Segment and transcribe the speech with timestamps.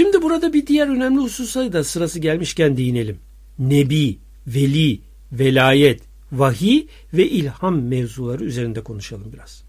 [0.00, 3.18] Şimdi burada bir diğer önemli hususa da sırası gelmişken değinelim.
[3.58, 5.00] Nebi, veli,
[5.32, 6.00] velayet,
[6.32, 9.64] vahiy ve ilham mevzuları üzerinde konuşalım biraz.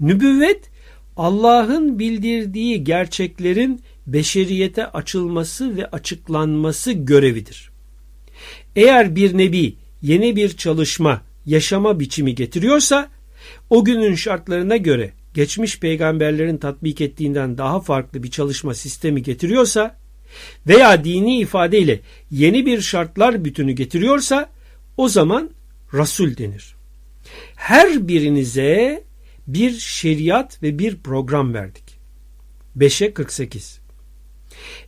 [0.00, 0.70] Nübüvvet
[1.16, 7.70] Allah'ın bildirdiği gerçeklerin beşeriyete açılması ve açıklanması görevidir.
[8.76, 13.08] Eğer bir nebi yeni bir çalışma, yaşama biçimi getiriyorsa
[13.70, 19.96] o günün şartlarına göre geçmiş peygamberlerin tatbik ettiğinden daha farklı bir çalışma sistemi getiriyorsa
[20.66, 22.00] veya dini ifadeyle
[22.30, 24.50] yeni bir şartlar bütünü getiriyorsa
[24.96, 25.50] o zaman
[25.94, 26.74] Rasul denir.
[27.54, 29.04] Her birinize
[29.46, 31.84] bir şeriat ve bir program verdik.
[32.78, 33.80] 5'e 48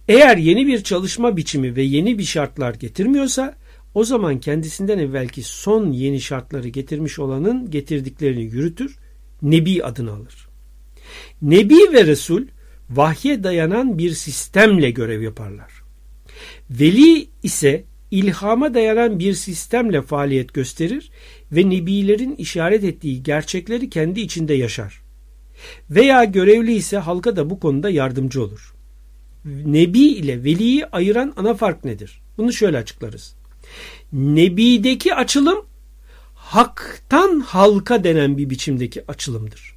[0.09, 3.57] Eğer yeni bir çalışma biçimi ve yeni bir şartlar getirmiyorsa
[3.95, 8.99] o zaman kendisinden evvelki son yeni şartları getirmiş olanın getirdiklerini yürütür,
[9.43, 10.49] Nebi adını alır.
[11.43, 12.43] Nebi ve Resul
[12.91, 15.73] vahye dayanan bir sistemle görev yaparlar.
[16.71, 21.11] Veli ise ilhama dayanan bir sistemle faaliyet gösterir
[21.53, 25.03] ve nebilerin işaret ettiği gerçekleri kendi içinde yaşar.
[25.91, 28.75] Veya görevli ise halka da bu konuda yardımcı olur.
[29.45, 32.23] Nebi ile veliyi ayıran ana fark nedir?
[32.39, 33.35] Bunu şöyle açıklarız.
[34.13, 35.67] Nebideki açılım
[36.53, 39.75] haktan halka denen bir biçimdeki açılımdır.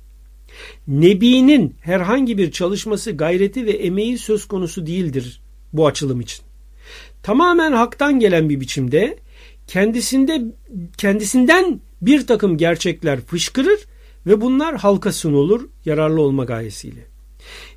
[0.87, 5.41] Nebinin herhangi bir çalışması, gayreti ve emeği söz konusu değildir
[5.73, 6.45] bu açılım için.
[7.23, 9.17] Tamamen haktan gelen bir biçimde
[9.67, 10.41] kendisinde
[10.97, 13.79] kendisinden bir takım gerçekler fışkırır
[14.25, 17.05] ve bunlar halka sunulur yararlı olma gayesiyle.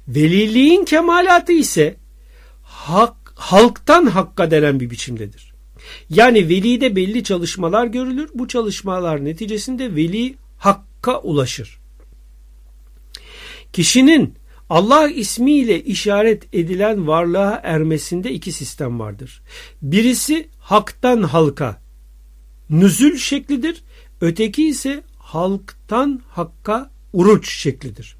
[0.09, 1.97] Veliliğin kemalatı ise
[2.63, 5.48] hak, halktan hakka denen bir biçimdedir.
[6.11, 8.31] Yani velide belli çalışmalar görülür.
[8.35, 11.79] Bu çalışmalar neticesinde veli hakka ulaşır.
[13.73, 14.35] Kişinin
[14.71, 19.43] Allah ismiyle işaret edilen varlığa ermesinde iki sistem vardır.
[19.83, 21.81] Birisi haktan halka
[22.71, 23.83] nüzül şeklidir.
[24.21, 28.17] Öteki ise halktan hakka uruç şeklidir.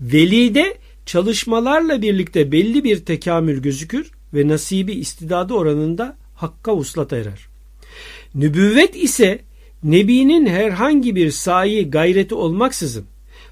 [0.00, 7.48] Velide çalışmalarla birlikte belli bir tekamül gözükür ve nasibi istidadı oranında hakka uslata erer.
[8.34, 9.40] Nübüvvet ise
[9.82, 13.04] Nebi'nin herhangi bir sayi gayreti olmaksızın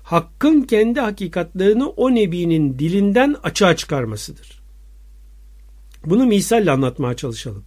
[0.03, 4.62] hakkın kendi hakikatlerini o nebinin dilinden açığa çıkarmasıdır.
[6.06, 7.65] Bunu misalle anlatmaya çalışalım.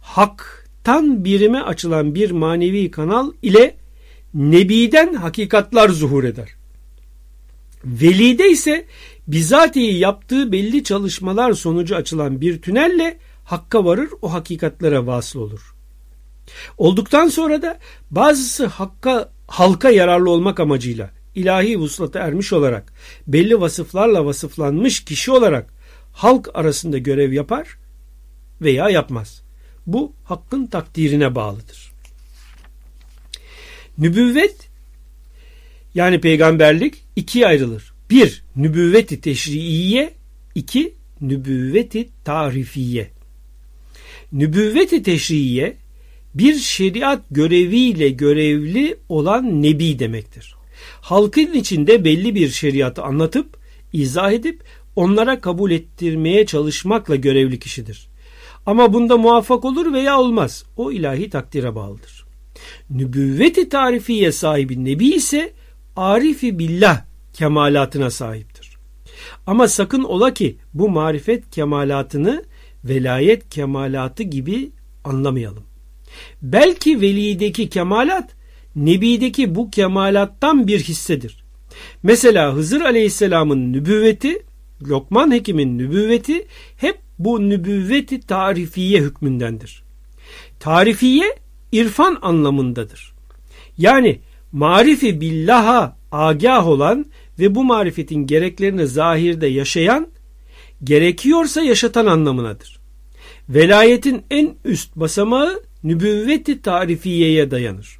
[0.00, 3.76] Haktan birime açılan bir manevi kanal ile
[4.34, 6.48] nebiden hakikatlar zuhur eder.
[7.84, 8.84] Velide ise
[9.28, 15.74] bizatihi yaptığı belli çalışmalar sonucu açılan bir tünelle hakka varır o hakikatlere vasıl olur.
[16.78, 17.78] Olduktan sonra da
[18.10, 22.92] bazısı hakka halka yararlı olmak amacıyla ilahi vuslata ermiş olarak
[23.26, 25.74] belli vasıflarla vasıflanmış kişi olarak
[26.12, 27.78] halk arasında görev yapar
[28.60, 29.42] veya yapmaz.
[29.86, 31.92] Bu hakkın takdirine bağlıdır.
[33.98, 34.68] Nübüvvet
[35.94, 37.92] yani peygamberlik ikiye ayrılır.
[38.10, 40.14] Bir, nübüvveti teşriiye,
[40.54, 43.17] iki, nübüvveti tarifiye.
[44.32, 45.76] Nübüvveti teşriiye
[46.34, 50.58] bir şeriat göreviyle görevli olan nebi demektir
[51.00, 53.56] halkın içinde belli bir şeriatı anlatıp,
[53.92, 54.62] izah edip
[54.96, 58.08] onlara kabul ettirmeye çalışmakla görevli kişidir.
[58.66, 60.64] Ama bunda muvaffak olur veya olmaz.
[60.76, 62.24] O ilahi takdire bağlıdır.
[62.90, 65.52] Nübüvveti tarifiye sahibi nebi ise
[65.96, 68.78] arifi billah kemalatına sahiptir.
[69.46, 72.44] Ama sakın ola ki bu marifet kemalatını
[72.88, 74.70] velayet kemalatı gibi
[75.04, 75.62] anlamayalım.
[76.42, 78.30] Belki velideki kemalat
[78.76, 81.44] Nebi'deki bu kemalattan bir hissedir.
[82.02, 84.42] Mesela Hızır Aleyhisselam'ın nübüvveti,
[84.88, 89.82] Lokman Hekim'in nübüvveti hep bu nübüvveti tarifiye hükmündendir.
[90.60, 91.36] Tarifiye
[91.72, 93.12] irfan anlamındadır.
[93.78, 94.20] Yani
[94.52, 97.06] marifi billaha agah olan
[97.38, 100.08] ve bu marifetin gereklerini zahirde yaşayan,
[100.84, 102.77] gerekiyorsa yaşatan anlamınadır.
[103.48, 107.98] Velayetin en üst basamağı nübüvveti tarifiyeye dayanır.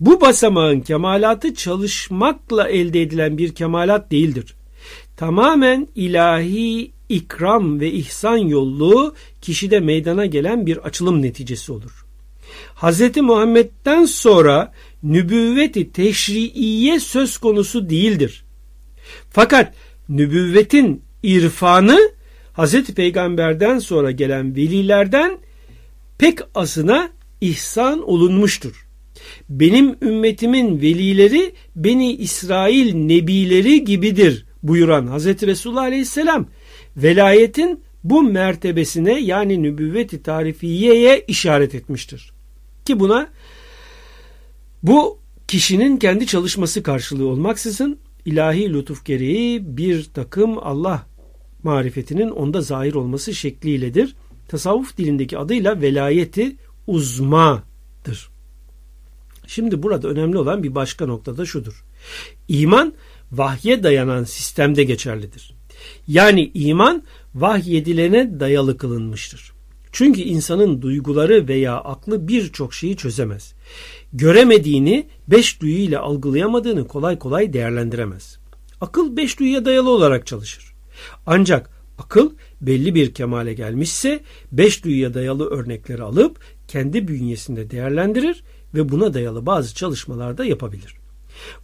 [0.00, 4.54] Bu basamağın kemalatı çalışmakla elde edilen bir kemalat değildir.
[5.16, 12.06] Tamamen ilahi ikram ve ihsan yollu kişide meydana gelen bir açılım neticesi olur.
[12.74, 13.16] Hz.
[13.16, 14.72] Muhammed'den sonra
[15.02, 18.44] nübüvveti teşriiye söz konusu değildir.
[19.30, 19.74] Fakat
[20.08, 22.12] nübüvvetin irfanı
[22.56, 22.84] Hz.
[22.84, 25.38] Peygamber'den sonra gelen velilerden
[26.18, 27.10] pek asına
[27.40, 28.86] ihsan olunmuştur
[29.48, 36.46] benim ümmetimin velileri Beni İsrail nebileri gibidir buyuran Hazreti Resulullah Aleyhisselam
[36.96, 42.32] velayetin bu mertebesine yani nübüvveti tarifiyeye işaret etmiştir.
[42.84, 43.28] Ki buna
[44.82, 45.18] bu
[45.48, 51.06] kişinin kendi çalışması karşılığı olmaksızın ilahi lütuf gereği bir takım Allah
[51.64, 54.14] marifetinin onda zahir olması şekliyledir.
[54.48, 56.56] Tasavvuf dilindeki adıyla velayeti
[56.86, 58.30] uzmadır.
[59.46, 61.84] Şimdi burada önemli olan bir başka noktada şudur.
[62.48, 62.92] İman
[63.32, 65.54] vahye dayanan sistemde geçerlidir.
[66.08, 67.02] Yani iman
[67.34, 69.52] vahyedilene dayalı kılınmıştır.
[69.92, 73.54] Çünkü insanın duyguları veya aklı birçok şeyi çözemez.
[74.12, 78.38] Göremediğini beş duyuyla algılayamadığını kolay kolay değerlendiremez.
[78.80, 80.71] Akıl beş duyuya dayalı olarak çalışır.
[81.26, 84.20] Ancak akıl belli bir kemale gelmişse
[84.52, 86.38] beş duyuya dayalı örnekleri alıp
[86.68, 88.44] kendi bünyesinde değerlendirir
[88.74, 91.02] ve buna dayalı bazı çalışmalarda yapabilir.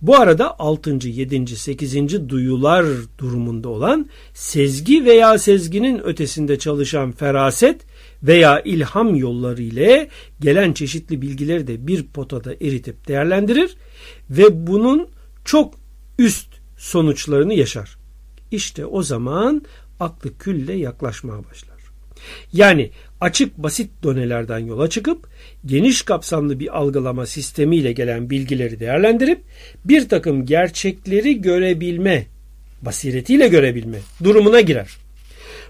[0.02, 1.08] Bu arada 6.
[1.08, 1.56] 7.
[1.56, 2.28] 8.
[2.28, 2.86] duyular
[3.18, 7.80] durumunda olan sezgi veya sezginin ötesinde çalışan feraset
[8.22, 10.08] veya ilham yolları ile
[10.40, 13.76] gelen çeşitli bilgileri de bir potada eritip değerlendirir
[14.30, 15.08] ve bunun
[15.44, 15.74] çok
[16.18, 17.97] üst sonuçlarını yaşar.
[18.50, 19.62] İşte o zaman
[20.00, 21.78] aklı külle yaklaşmaya başlar.
[22.52, 22.90] Yani
[23.20, 25.28] açık basit donelerden yola çıkıp
[25.66, 29.40] geniş kapsamlı bir algılama sistemiyle gelen bilgileri değerlendirip
[29.84, 32.26] bir takım gerçekleri görebilme,
[32.82, 34.96] basiretiyle görebilme durumuna girer.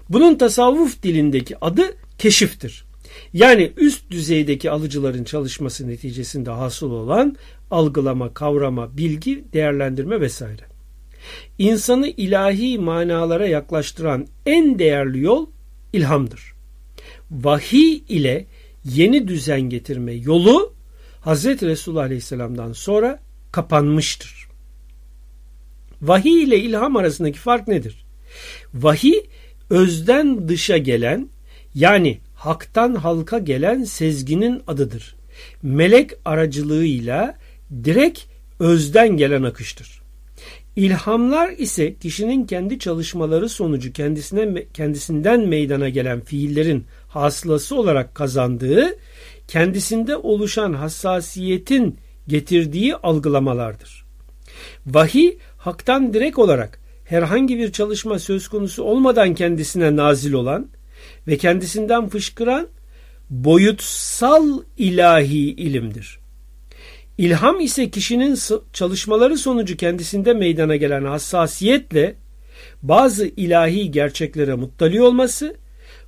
[0.09, 1.83] Bunun tasavvuf dilindeki adı
[2.17, 2.85] keşiftir.
[3.33, 7.35] Yani üst düzeydeki alıcıların çalışması neticesinde hasıl olan
[7.71, 10.68] algılama, kavrama, bilgi, değerlendirme vesaire.
[11.57, 15.47] İnsanı ilahi manalara yaklaştıran en değerli yol
[15.93, 16.53] ilhamdır.
[17.31, 18.45] Vahiy ile
[18.85, 20.73] yeni düzen getirme yolu
[21.21, 23.19] Hazreti Resulullah Aleyhisselam'dan sonra
[23.51, 24.47] kapanmıştır.
[26.01, 28.05] Vahiy ile ilham arasındaki fark nedir?
[28.73, 29.19] Vahiy
[29.69, 31.29] özden dışa gelen
[31.75, 35.15] yani haktan halka gelen sezginin adıdır.
[35.63, 37.37] Melek aracılığıyla
[37.83, 38.19] direkt
[38.59, 40.01] özden gelen akıştır.
[40.79, 48.97] İlhamlar ise kişinin kendi çalışmaları sonucu kendisine kendisinden meydana gelen fiillerin hasılası olarak kazandığı,
[49.47, 51.97] kendisinde oluşan hassasiyetin
[52.27, 54.05] getirdiği algılamalardır.
[54.85, 60.69] Vahiy haktan direkt olarak herhangi bir çalışma söz konusu olmadan kendisine nazil olan
[61.27, 62.67] ve kendisinden fışkıran
[63.29, 66.19] boyutsal ilahi ilimdir.
[67.19, 68.39] İlham ise kişinin
[68.73, 72.15] çalışmaları sonucu kendisinde meydana gelen hassasiyetle
[72.83, 75.55] bazı ilahi gerçeklere muttali olması,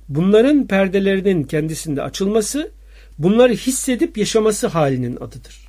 [0.08, 2.70] bunların perdelerinin kendisinde açılması,
[3.18, 5.68] bunları hissedip yaşaması halinin adıdır.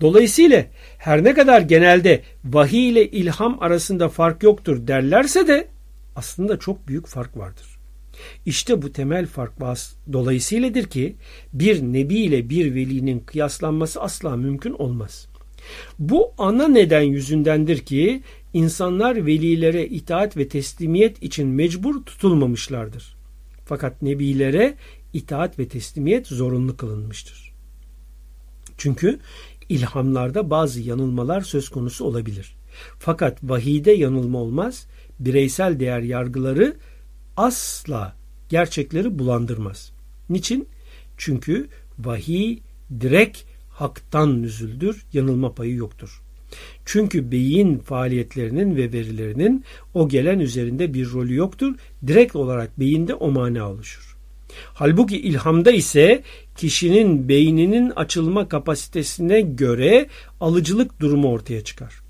[0.00, 0.64] Dolayısıyla
[0.98, 5.68] her ne kadar genelde vahiy ile ilham arasında fark yoktur derlerse de
[6.16, 7.69] aslında çok büyük fark vardır.
[8.46, 9.52] İşte bu temel fark
[10.12, 11.16] dolayısıyladır ki
[11.52, 15.28] bir nebi ile bir velinin kıyaslanması asla mümkün olmaz.
[15.98, 18.22] Bu ana neden yüzündendir ki
[18.54, 23.16] insanlar velilere itaat ve teslimiyet için mecbur tutulmamışlardır.
[23.64, 24.74] Fakat nebilere
[25.12, 27.52] itaat ve teslimiyet zorunlu kılınmıştır.
[28.78, 29.18] Çünkü
[29.68, 32.56] ilhamlarda bazı yanılmalar söz konusu olabilir.
[32.98, 34.86] Fakat vahide yanılma olmaz,
[35.18, 36.76] bireysel değer yargıları
[37.40, 38.16] asla
[38.48, 39.92] gerçekleri bulandırmaz.
[40.30, 40.68] Niçin?
[41.16, 41.68] Çünkü
[41.98, 42.58] vahiy
[43.00, 43.38] direkt
[43.70, 46.22] haktan nüzüldür, yanılma payı yoktur.
[46.84, 51.74] Çünkü beyin faaliyetlerinin ve verilerinin o gelen üzerinde bir rolü yoktur.
[52.06, 54.16] Direkt olarak beyinde o mana oluşur.
[54.74, 56.22] Halbuki ilhamda ise
[56.56, 60.06] kişinin beyninin açılma kapasitesine göre
[60.40, 62.09] alıcılık durumu ortaya çıkar.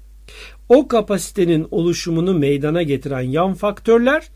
[0.71, 4.29] O kapasitenin oluşumunu meydana getiren yan faktörler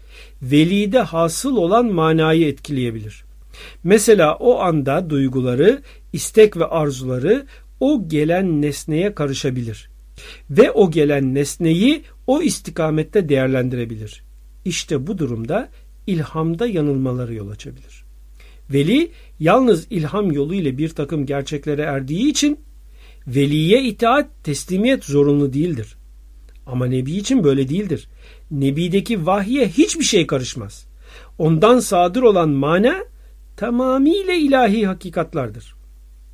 [0.42, 3.24] velide hasıl olan manayı etkileyebilir.
[3.84, 7.46] Mesela o anda duyguları, istek ve arzuları
[7.80, 9.90] o gelen nesneye karışabilir
[10.50, 14.22] ve o gelen nesneyi o istikamette değerlendirebilir.
[14.64, 15.68] İşte bu durumda
[16.06, 18.04] ilhamda yanılmaları yol açabilir.
[18.70, 19.10] Veli
[19.40, 22.60] yalnız ilham yolu ile bir takım gerçeklere erdiği için
[23.26, 25.96] veliye itaat teslimiyet zorunlu değildir.
[26.66, 28.08] Ama Nebi için böyle değildir.
[28.50, 30.86] Nebi'deki vahye hiçbir şey karışmaz.
[31.38, 33.04] Ondan sadır olan mana
[33.56, 35.74] tamamıyla ilahi hakikatlardır.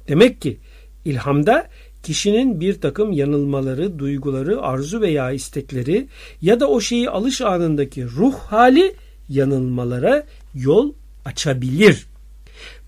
[0.08, 0.58] Demek ki
[1.04, 1.68] ilhamda
[2.02, 6.08] kişinin bir takım yanılmaları, duyguları, arzu veya istekleri
[6.42, 8.94] ya da o şeyi alış anındaki ruh hali
[9.28, 10.92] yanılmalara yol
[11.24, 12.06] açabilir.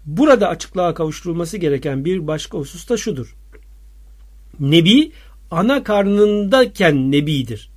[0.07, 3.37] Burada açıklığa kavuşturulması gereken bir başka husus da şudur.
[4.61, 5.13] Nebi
[5.53, 7.71] ana karnındayken nebidir.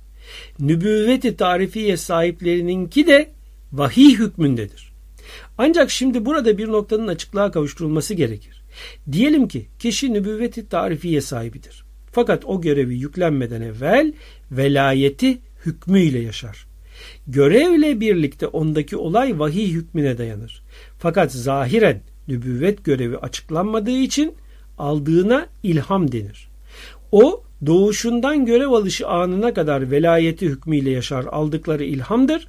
[0.60, 3.30] nübüvveti tarifiye sahiplerininki de
[3.72, 4.92] vahiy hükmündedir.
[5.58, 8.62] Ancak şimdi burada bir noktanın açıklığa kavuşturulması gerekir.
[9.12, 11.84] Diyelim ki kişi nübüvveti tarifiye sahibidir.
[12.12, 14.12] Fakat o görevi yüklenmeden evvel
[14.50, 16.66] velayeti hükmüyle yaşar.
[17.26, 20.62] Görevle birlikte ondaki olay vahiy hükmüne dayanır.
[20.98, 24.34] Fakat zahiren nübüvvet görevi açıklanmadığı için
[24.78, 26.48] aldığına ilham denir.
[27.12, 32.48] O doğuşundan görev alışı anına kadar velayeti hükmüyle yaşar aldıkları ilhamdır.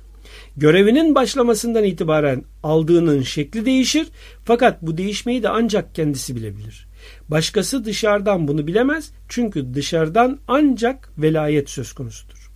[0.58, 4.08] Görevinin başlamasından itibaren aldığının şekli değişir
[4.46, 6.88] fakat bu değişmeyi de ancak kendisi bilebilir.
[7.28, 12.52] Başkası dışarıdan bunu bilemez çünkü dışarıdan ancak velayet söz konusudur.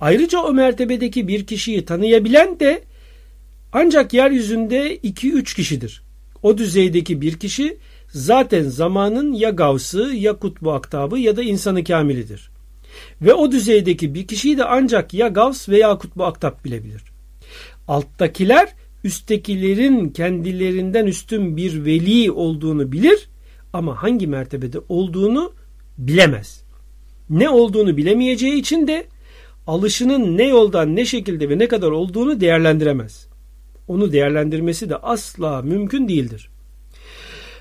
[0.00, 2.82] Ayrıca o mertebedeki bir kişiyi tanıyabilen de
[3.72, 6.02] ancak yeryüzünde 2-3 kişidir.
[6.42, 7.78] O düzeydeki bir kişi
[8.14, 12.50] zaten zamanın ya gavsı ya kutbu aktabı ya da insanı kamilidir.
[13.22, 17.02] Ve o düzeydeki bir kişiyi de ancak ya gavs veya kutbu aktap bilebilir.
[17.88, 23.28] Alttakiler üsttekilerin kendilerinden üstün bir veli olduğunu bilir
[23.72, 25.52] ama hangi mertebede olduğunu
[25.98, 26.64] bilemez.
[27.30, 29.06] Ne olduğunu bilemeyeceği için de
[29.66, 33.28] alışının ne yoldan ne şekilde ve ne kadar olduğunu değerlendiremez.
[33.88, 36.50] Onu değerlendirmesi de asla mümkün değildir.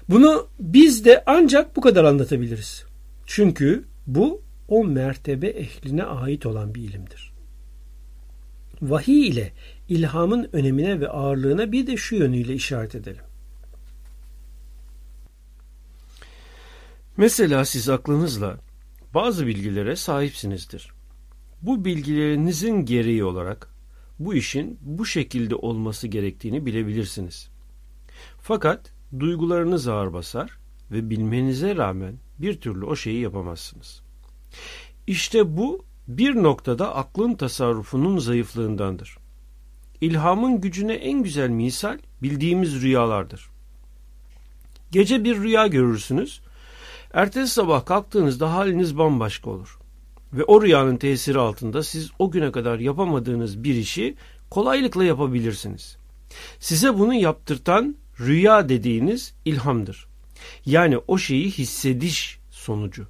[0.09, 2.85] Bunu biz de ancak bu kadar anlatabiliriz.
[3.25, 7.33] Çünkü bu o mertebe ehline ait olan bir ilimdir.
[8.81, 9.53] Vahiy ile
[9.89, 13.23] ilhamın önemine ve ağırlığına bir de şu yönüyle işaret edelim.
[17.17, 18.59] Mesela siz aklınızla
[19.13, 20.91] bazı bilgilere sahipsinizdir.
[21.61, 23.69] Bu bilgilerinizin gereği olarak
[24.19, 27.49] bu işin bu şekilde olması gerektiğini bilebilirsiniz.
[28.41, 30.57] Fakat duygularınız ağır basar
[30.91, 34.01] ve bilmenize rağmen bir türlü o şeyi yapamazsınız.
[35.07, 39.17] İşte bu bir noktada aklın tasarrufunun zayıflığındandır.
[40.01, 43.49] İlhamın gücüne en güzel misal bildiğimiz rüyalardır.
[44.91, 46.41] Gece bir rüya görürsünüz.
[47.13, 49.79] Ertesi sabah kalktığınızda haliniz bambaşka olur.
[50.33, 54.15] Ve o rüyanın tesiri altında siz o güne kadar yapamadığınız bir işi
[54.49, 55.97] kolaylıkla yapabilirsiniz.
[56.59, 60.07] Size bunu yaptırtan rüya dediğiniz ilhamdır.
[60.65, 63.07] Yani o şeyi hissediş sonucu.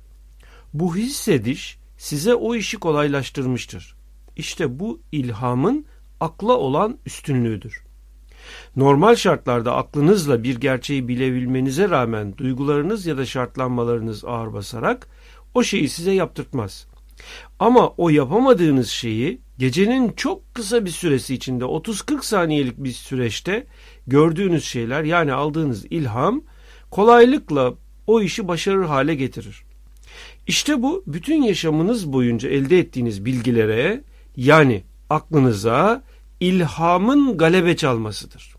[0.74, 3.96] Bu hissediş size o işi kolaylaştırmıştır.
[4.36, 5.86] İşte bu ilhamın
[6.20, 7.84] akla olan üstünlüğüdür.
[8.76, 15.08] Normal şartlarda aklınızla bir gerçeği bilebilmenize rağmen duygularınız ya da şartlanmalarınız ağır basarak
[15.54, 16.88] o şeyi size yaptırtmaz.
[17.60, 23.68] Ama o yapamadığınız şeyi gecenin çok kısa bir süresi içinde 30-40 saniyelik bir süreçte
[24.08, 26.42] gördüğünüz şeyler yani aldığınız ilham
[26.92, 27.74] kolaylıkla
[28.08, 29.64] o işi başarır hale getirir.
[30.48, 34.04] İşte bu bütün yaşamınız boyunca elde ettiğiniz bilgilere
[34.36, 36.04] yani aklınıza
[36.40, 38.56] ilhamın galebe çalmasıdır.